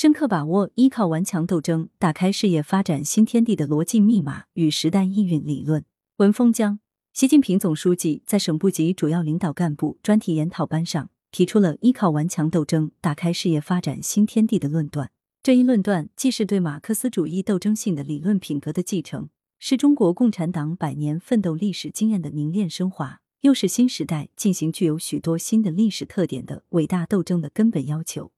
[0.00, 5.84] 深刻把握依靠顽强斗争打开事业发展新天地的逻辑密码与时代意蕴理论。
[6.16, 6.80] 文峰江，
[7.12, 15.10] 习近平总书记在省部级主要领导干部专题研讨班上提出了依靠顽强斗争打开事业发展新天地的论断。
[15.42, 19.28] 这一论断既是对马克思主义斗争性的理论品格的继承，
[19.58, 28.32] 是中国共产党百年奋斗历史经验的凝练升华，又是新时代进行具有许多新的历史特点的伟大斗争的根本要求。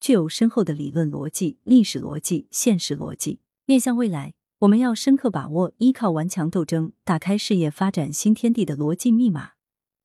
[0.00, 3.40] 具有深厚的理论逻辑、历史逻辑、现实逻辑。
[3.66, 9.52] 面向未来，我们要深刻把握依靠顽强斗争打开事业发展新天地的逻辑密码，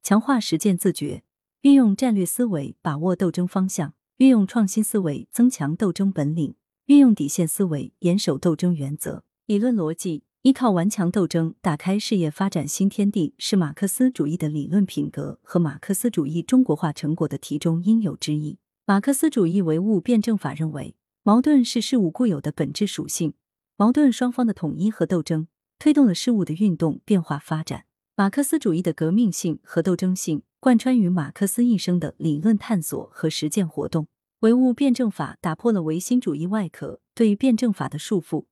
[0.02, 1.24] 强化实践自觉，
[1.62, 6.56] 运用战略思维把握斗争方向，运用创新思维增强斗争本领，
[6.88, 9.24] 运用底线思维严守斗争原则。
[9.46, 18.58] 理论逻辑：依靠顽强斗争打开事业发展新天地，是马克思主义的理论品格和马克思主义中国化成果的题中应有之义。
[18.86, 23.34] 马克思主义唯物辩证法认为，矛盾是事物固有的本质属性，
[23.78, 25.48] 矛盾双方的统一和斗争
[25.80, 27.86] 推动了事物的运动变化发展。
[28.18, 34.08] 马克思主义的革命性和斗争性贯穿于马克思一生的理论探索和实践活动。
[34.42, 38.48] 唯物辩证法打破了唯心主义外壳对辩证法的束缚，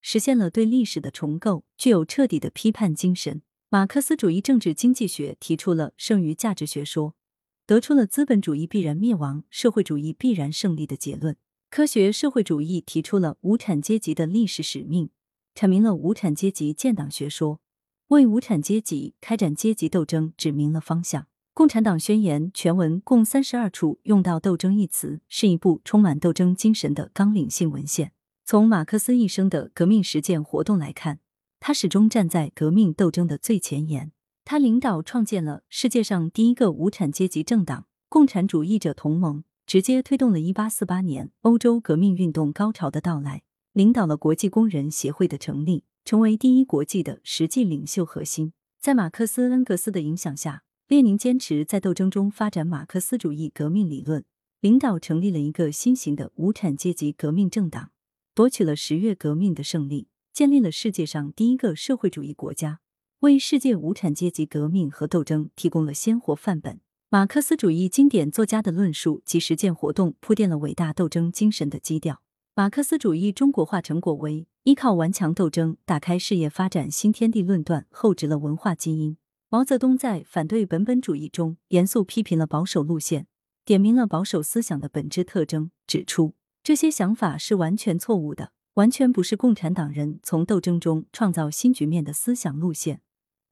[0.00, 3.42] 实现了对历史的重构，具有彻底的批判精神。
[3.68, 7.16] 马克思主义政治经济学提出了剩余价值学说。
[7.66, 11.36] 得出了资本主义必然灭亡、社会主义必然胜利的结论。
[11.70, 15.10] 科学社会主义提出了无产阶级的历史使命，
[15.54, 17.60] 阐明了无产阶级建党学说，
[18.08, 21.28] 为无产阶级开展阶级斗争指明了方向。
[21.54, 28.12] 共产党宣言全文共三十二处用到“斗争”一词，是一部充满斗争精神的纲领性文献。
[28.44, 31.20] 从马克思一生的革命实践活动来看，
[31.60, 34.12] 他始终站在革命斗争的最前沿。
[34.52, 48.52] 他领导创建了世界上第一个无产阶级政党——共产主义者同盟，直接推动了1848年欧洲革命运动高潮的到来，领导了国际工人协会的成立，成为第一国际的实际领袖核心。
[48.78, 54.22] 在马克思、恩格斯的影响下，列宁坚持在斗争中发展马克思主义革命理论，
[54.60, 57.90] 领导成立了一个新型的无产阶级革命政党，
[58.34, 62.80] 夺取了十月革命的胜利，建立了世界上第一个社会主义国家。
[63.22, 66.80] 为世界无产阶级革命和斗争提供了鲜活范本。
[67.08, 72.20] 马克思主义经典作家的论述及实践活动铺垫了伟大斗争精神的基调。
[72.56, 79.16] 马克思主义中国化成果为依靠顽强斗争打开事业发展新天地论断厚植了文化基因。
[79.48, 83.28] 毛泽东在反对本本主义中严肃批评了保守路线，
[83.64, 86.34] 点明了保守思想的本质特征，指出
[86.64, 93.00] 这些想法是完全错误的，完全不是共产党人从斗争中创造新局面的思想路线。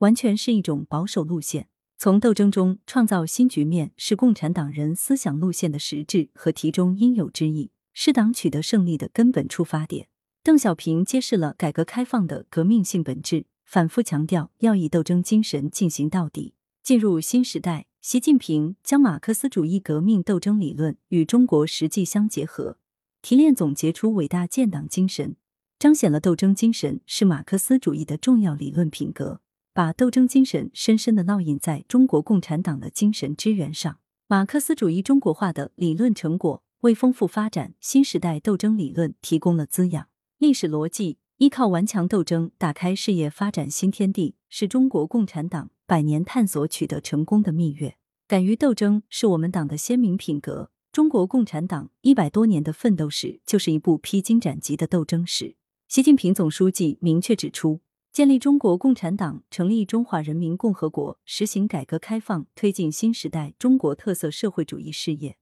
[0.01, 1.69] 完全是一种保守路线，
[1.99, 10.09] 从斗争中创造新局面是共产党人思想路线的实质和题中应有之义，是党取得胜利的根本出发点。
[10.43, 16.55] 邓小平揭示了改革开放的革命性本质，反复强调要以斗争精神进行到底。
[16.83, 22.79] 进入新时代，习近平将马克思主义革命斗争理论与中国实际相结合，
[23.21, 25.37] 提炼总结出伟大建党精神，
[25.79, 29.43] 彰显了斗争精神是马克思主义的重要理论品格。
[29.73, 33.99] 把斗争精神深深的烙印在中国共产党的精神之源上。
[34.27, 40.09] 马克思主义中国化的理论成果，为丰富发展新时代斗争理论提供了滋养。
[40.39, 47.97] 历史逻辑依靠顽强斗争打开事业发展新天地，是中国共产党百年探索取得成功的秘诀。
[48.27, 50.71] 敢于斗争是我们党的鲜明品格。
[50.93, 55.57] 中国共产党一百多年的奋斗史，就是一部披荆斩棘的斗争史。
[55.89, 57.81] 习近平总书记明确指出。
[58.13, 65.37] 建立中国共产党，成立中华人民共和国，实行改革开放，推进新时代中国特色社会主义事业，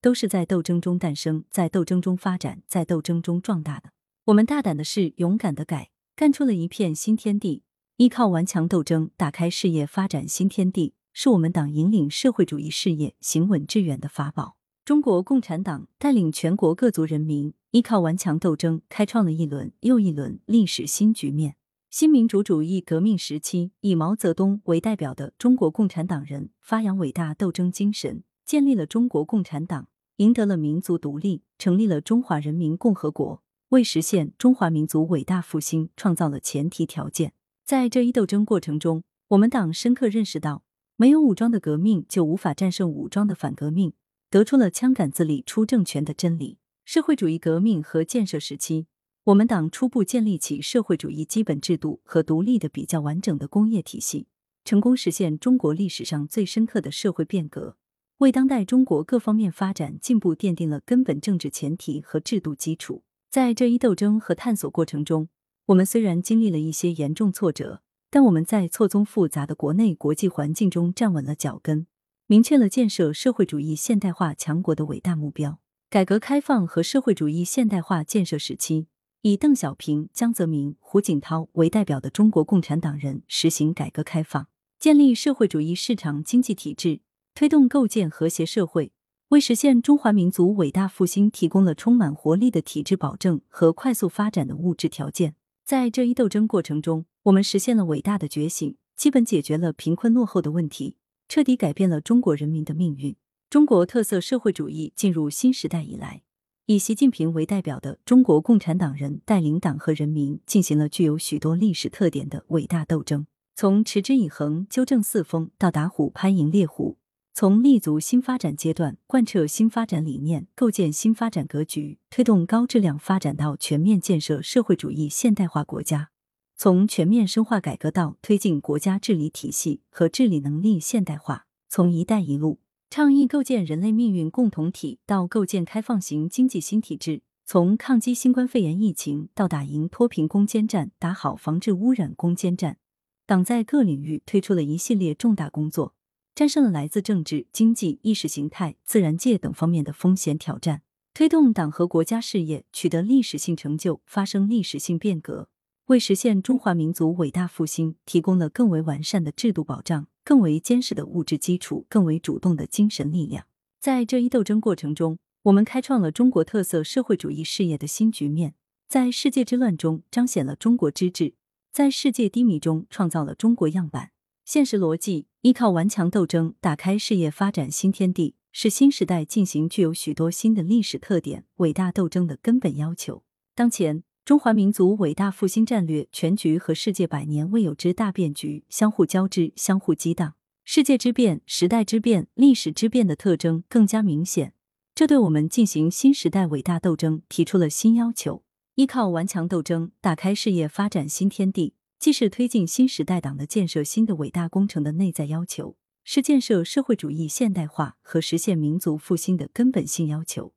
[0.00, 3.90] 都是在斗争中诞生，在斗争中发展，在斗争中壮大的。
[4.26, 7.64] 我们大胆的是，勇敢的改，干出了一片新天地。
[7.96, 14.56] 依靠顽强斗争，打开事业发展新天地，是我们党引领社会主义事业行稳致远的法宝。
[14.84, 21.56] 中国共产党带领全国各族人民，依靠顽强斗争，开创了一轮又一轮历史新局面。
[21.92, 37.34] 新民主主义革命时期，以毛泽东为代表的中国共产党人发扬伟大斗争精神，建立了中国共产党，赢得了民族独立，成立了中华人民共和国，为实现中华民族伟大复兴创造了前提条件。
[37.62, 40.64] 在这一斗争过程中，我们党深刻认识到，
[40.96, 43.92] 没有武装的革命就无法战胜武装的反革命，
[44.30, 46.56] 得出了枪杆子里出政权的真理。
[46.86, 48.86] 社会主义革命和建设时期。
[49.26, 54.26] 我们党初步建立起社会主义基本制度和独立的比较完整的工业体系，
[54.64, 57.76] 成功实现中国历史上最深刻的社会变革，
[58.18, 63.04] 为当代中国各方面发展进步奠定了根本政治前提和制度基础。
[63.30, 65.28] 在这一斗争和探索过程中，
[65.66, 71.86] 我们虽然经历了一些严重挫折，但我们在错综复杂的国内国际环境中站稳了脚跟，
[72.26, 75.60] 明确了建设社会主义现代化强国的伟大目标。
[75.88, 78.88] 改革开放和社会主义现代化建设时期，
[79.24, 84.48] 以邓小平、江泽民、胡锦涛为代表的中国共产党人实行改革开放，
[84.80, 87.02] 建立社会主义市场经济体制。
[87.32, 88.90] 推动构建和谐社会，
[89.28, 95.36] 为实现中华民族伟大复兴提供了充满活力的体制保证和快速发展的物质条件。
[95.64, 100.96] 在这一斗争过程中，我们实现了伟大的觉醒，基本解决了贫困落后的问题，
[101.28, 103.14] 彻底改变了中国人民的命运。
[103.48, 106.24] 中国特色社会主义进入新时代以来，
[106.66, 113.26] 以习近平为代表的中国共产党人带领党和人民进行了具有许多历史特点的伟大斗争，
[113.56, 116.98] 从持之以恒纠正四风到打虎拍蝇猎虎。
[117.34, 126.10] 从立足新发展阶段，贯彻新发展理念，构建新发展格局，推动高质量发展到全面建设社会主义现代化国家；
[126.54, 132.60] 从全面深化改革到推进国家治理体系和治理能力现代化；从“一带一路”
[132.94, 142.76] 倡议构建人类命运共同体到构建开放型经济新体制；从抗击新冠肺炎疫情到打赢脱贫攻坚战、打好防治污染攻坚战，
[143.24, 145.94] 党在各领域推出了一系列重大工作。
[146.34, 150.82] 战胜了来自政治、经济、意识形态、自然界等方面的风险挑战，
[151.14, 155.48] 推动党和国家事业取得历史性成就，发生历史性变革，
[155.86, 163.46] 为实现中华民族伟大复兴提供了更为完善的制度保障、更为坚实的物质基础、更为主动的精神力量。
[163.80, 168.54] 在这一斗争过程中，我们开创了中国特色社会主义事业的新局面，
[168.88, 171.34] 在世界之乱中彰显了中国之治，
[171.72, 174.12] 在世界低迷中创造了中国样板。
[174.44, 175.26] 现实逻辑。
[175.42, 183.24] 依靠顽强斗争打开事业发展新天地，是新时代进行具有许多新的历史特点伟大斗争的根本要求。
[183.56, 194.54] 当前，中华民族伟大复兴战略全局和世界百年未有之大变局相互交织、相互激荡，世界之变、时代之变、历史之变的特征更加明显。
[194.94, 198.44] 这对我们进行新时代伟大斗争提出了新要求。
[198.76, 201.74] 依靠顽强斗争打开事业发展新天地。
[201.98, 210.52] 既是推进新时代党的建设新的伟大工程的内在要求，是建设社会主义现代化和实现民族复兴的根本性要求，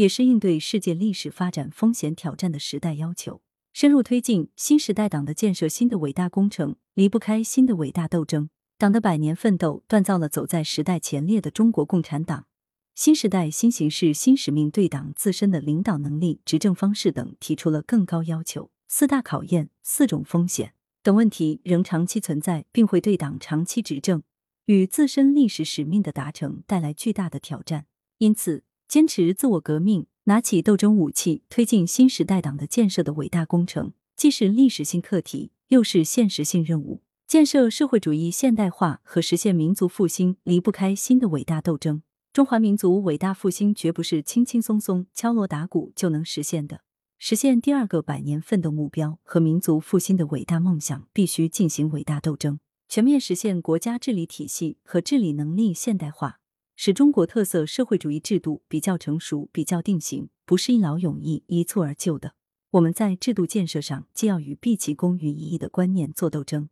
[0.00, 3.42] 也是应对世界历史发展风险挑战的时代要求。
[3.74, 8.48] 深入推进新时代党的建设新的伟大工程，离不开新的伟大斗争。
[8.78, 12.46] 党的百年奋斗锻造了走在时代前列的中国共产党。
[12.94, 18.70] 新时代新形势新使命对党自身的领导能力、执政方式等提出了更高要求。
[18.88, 20.72] 四大考验，四种风险。
[21.02, 24.22] 等问题仍长期存在，并会对党长期执政
[24.64, 27.84] 与自身历史使命的达成带来巨大的挑战。
[28.16, 37.00] 因此，坚持自我革命，拿起斗争武器，推进新时代党的建设的伟大工程，既是历史性课题，又是现实性任务。
[37.24, 42.02] 建设社会主义现代化和实现民族复兴离不开新的伟大斗争。
[42.32, 46.80] 中华民族伟大复兴绝不是轻轻松松敲锣打鼓就能实现的。
[47.16, 52.58] 实现第二个百年奋斗目标和民族复兴的伟大梦想，必须进行伟大斗争，
[52.88, 56.39] 全面实现国家治理体系和治理能力现代化，
[56.82, 62.32] 使中国特色社会主义制度比较成熟、比较定型，不是一劳永逸、一蹴而就的。
[62.70, 66.70] 我们在制度建设上，既要与毕其功于一役的观念做斗争，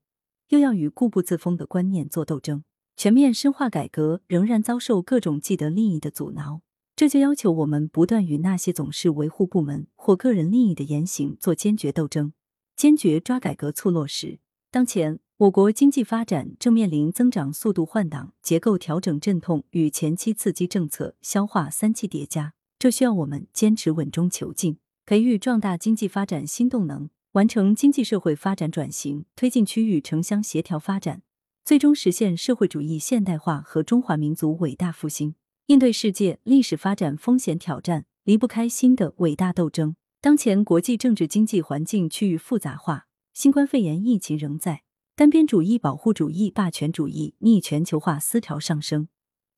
[0.49, 2.64] 又要与固步自封的观念做斗争。
[2.97, 6.62] 全面深化改革，仍然遭受各种既得利益的阻挠。
[6.97, 12.32] 这就要求我们不断与那些总是维护部门或个人利益的言行做坚决斗争，
[12.75, 14.38] 坚决抓改革促落实。
[14.71, 31.23] 当前，我国经济发展正面临增长速度换挡、结构调整阵痛与前期刺激政策消化三期叠加，这需要我们坚持稳中求进，培育壮大经济发展新动能，完成经济社会发展转型，推进区域城乡协调发展，
[31.64, 35.37] 最终实现社会主义现代化和中华民族伟大复兴。
[35.66, 39.95] 应对世界历史发展风险挑战，离不开新的伟大斗争。
[40.21, 44.83] 当前国际政治经济环境趋于复杂化，新冠肺炎疫情仍在，
[45.18, 49.08] 单边主义、保护主义、霸权主义逆全球化思潮上升，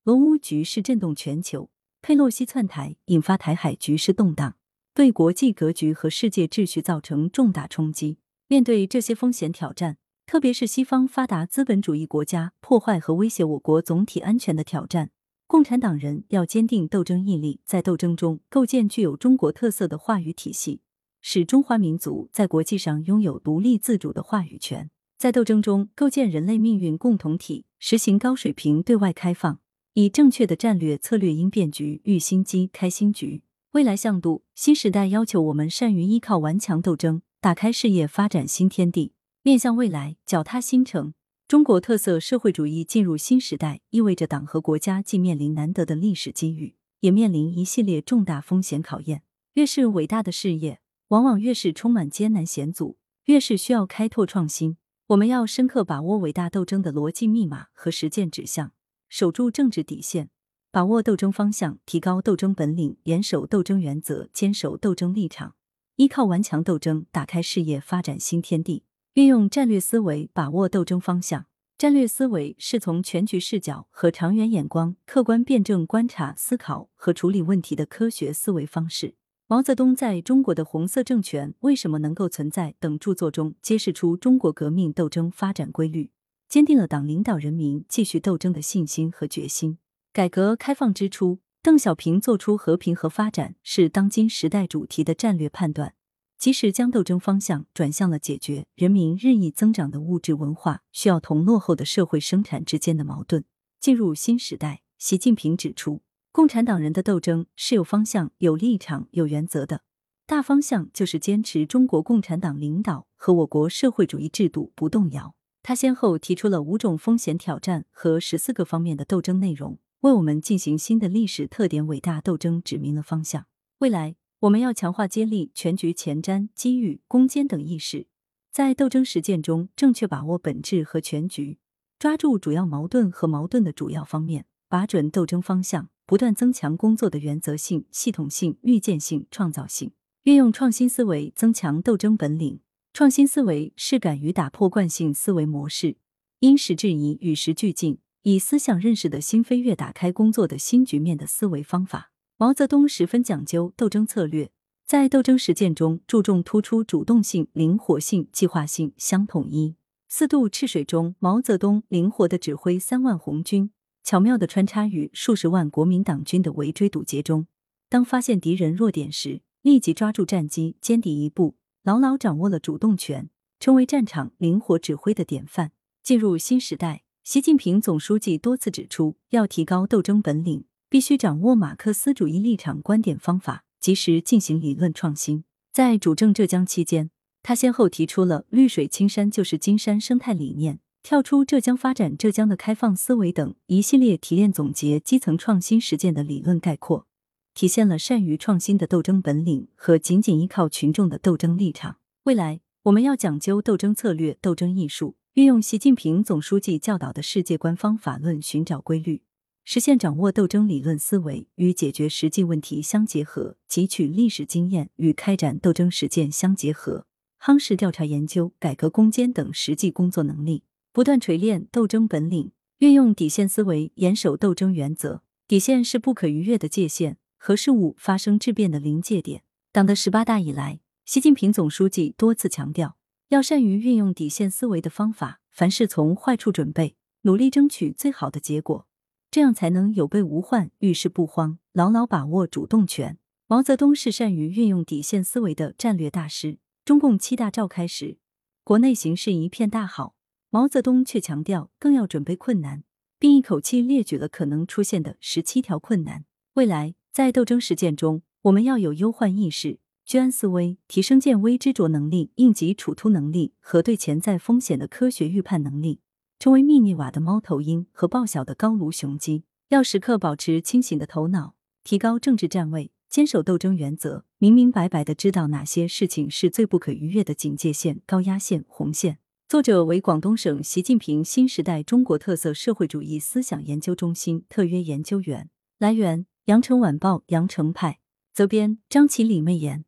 [0.05, 1.69] 俄乌局势震动全球，
[2.01, 4.57] 佩洛西窜台引发台海局势动荡，
[4.95, 8.17] 对国际格局和世界秩序造成重大冲击。
[8.49, 15.11] 面对这些风险挑战，特别是西方发达资本主义国家破坏和威胁我国总体安全的挑战。
[15.47, 20.81] 共产党人要坚定斗争毅力，在斗争中构建具有中国特色的话语体系，
[21.21, 24.89] 使中华民族在国际上拥有独立自主的话语权；
[25.21, 29.61] 在斗争中构建人类命运共同体，实行高水平对外开放，
[29.93, 33.43] 以正确的战略策略应变局，遇新机开新局。
[33.73, 39.13] 未来向度，新时代要求我们善于依靠顽强斗争，打开事业发展新天地。
[39.43, 41.13] 面向未来，脚踏新城。
[41.47, 49.21] 中国特色社会主义进入新时代，意味着党和国家既面临难得的历史机遇，也面临一系列重大风险考验。
[49.53, 52.97] 越是伟大的事业，往往越是充满艰难险阻，
[53.27, 54.79] 越是需要开拓创新。
[55.11, 58.73] 我们要深刻把握伟大斗争的逻辑密码和实践指向，
[59.09, 60.31] 守住政治底线，
[60.71, 65.57] 把握斗争方向，提高斗争本领，严守斗争原则，坚守斗争立场，
[65.97, 68.85] 依靠顽强斗争打开事业发展新天地。
[69.15, 71.47] 运用战略思维把握斗争方向。
[71.77, 79.17] 战略思维是从全局视角和长远眼光，客观辩证观察、思考和处理问题的科学思维方式。
[79.51, 86.13] 毛泽东在中国的红色政权为什么能够存在等著作中，揭示出中国革命斗争发展规律，
[86.49, 89.79] 坚定了党领导人民继续斗争的信心和决心。
[90.13, 95.95] 改革开放之初，邓小平做出和平和发展是当今时代主题的战略判断。
[96.39, 103.45] 及时将斗争方向转向了解决人民日益增长的物质文化需要同落后的社会生产之间的矛盾。
[103.81, 106.03] 进入新时代，习近平指出，
[106.33, 109.83] 共产党人的斗争是有方向、有立场、有原则的。
[110.27, 115.35] 大方向就是坚持中国共产党领导和我国社会主义制度不动摇。
[115.63, 123.47] 他先后提出了五种风险挑战和十四个方面的斗争内容，为我们进行新的历史特点伟大斗争指明了方向。
[123.79, 124.17] 未来。
[124.41, 128.07] 我们要强化接力、全局前瞻、机遇、攻坚等意识，
[128.51, 131.59] 在斗争实践中正确把握本质和全局，
[131.99, 139.93] 抓住主要矛盾和矛盾的主要方面，把准斗争方向，不断增强工作的原则性、系统性、预见性、创造性，
[140.25, 142.59] 运用创新思维增强斗争本领。
[142.93, 145.99] 创新思维是敢于打破惯性思维模式，
[146.41, 152.11] 因时制宜、与时俱进，以思想认识的新飞跃打开工作的新局面的思维方法。
[152.37, 154.51] 毛泽东十分讲究斗争策略，
[154.85, 159.77] 在斗争实践中注重突出主动性、灵活性、计划性、相统一。
[160.09, 163.71] 四渡赤水中，毛泽东灵活的指挥三万红军，
[164.03, 167.47] 巧妙的穿插于数十万国民党军的围追堵截中。
[167.89, 175.73] 当发现敌人弱点时，立即抓住战机，歼敌一步，牢牢掌握了主动权，成为战场灵活指挥的典范。
[176.03, 180.65] 进入新时代，习近平总书记多次指出，要提高斗争本领。
[180.89, 185.45] 必须掌握马克思主义立场、观点、方法，及时进行理论创新。
[185.73, 187.13] 在主政浙江期间，
[187.45, 197.07] 他先后提出了“绿水青山就是金山”生态理念，跳出浙江发展浙江的开放思维等一系列提炼总结基层创新实践的理论概括，
[197.55, 201.97] 体现了善于创新的斗争本领和紧紧依靠群众的斗争立场。
[202.25, 209.23] 未来，我们要讲究斗争策略、斗争艺术，运用习近平总书记教导的世界观方法论，寻找规律。
[209.65, 217.07] 实现掌握斗争理论思维与解决实际问题相结合，汲取历史经验与开展斗争实践相结合，
[217.41, 225.23] 夯实调查研究、改革攻坚等实际工作能力，不断锤炼斗争本领，运用底线思维，严守斗争原则。
[225.47, 229.45] 底线是不可逾越的界限和事物发生质变的临界点。
[229.71, 232.97] 党的十八大以来，习近平总书记多次强调，
[233.29, 238.89] 要善于运用底线思维的方法，凡事从坏处准备，努力争取最好的结果。
[239.31, 243.17] 这样才能有备无患，遇事不慌，牢牢把握主动权。
[243.47, 246.59] 毛泽东是善于运用底线思维的战略大师。
[246.85, 248.19] 中共七大召开时，
[248.65, 250.17] 国内形势一片大好，
[250.53, 252.83] 毛泽东却强调更要准备困难，
[253.21, 256.25] 并一口气列举了可能出现的十七条困难。
[256.55, 266.01] 未来在斗争实践中，我们要有忧患意识、居安思危，提升见微知著能力、应急处突能力和对潜在风险的科学预判能力。
[266.41, 271.55] 成为密密瓦的猫头鹰和报晓的高卢雄鸡，要时刻保持清醒的头脑，
[271.85, 279.19] 提高政治站位，坚守斗争原则，明明白白的知道哪些事情是最不可逾越的警戒线、高压线、红线。
[279.51, 285.51] 作者为广东省习近平新时代中国特色社会主义思想研究中心特约研究员。
[285.77, 287.99] 来源：羊城晚报羊城派，
[288.33, 289.85] 责编：张起李媚妍。